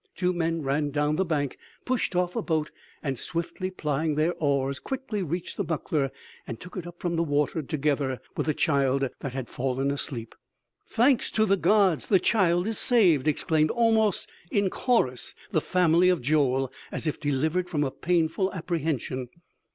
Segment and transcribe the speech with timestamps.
[0.15, 2.71] "Two men ran down the bank, pushed off a boat,
[3.03, 6.09] and swiftly plying their oars, quickly reached the buckler,
[6.47, 10.33] and took it up from the water together with the child that had fallen asleep"
[10.97, 12.07] "Thanks to the gods!
[12.07, 17.69] The child is saved!" exclaimed almost in chorus the family of Joel, as if delivered
[17.69, 19.29] from a painful apprehension.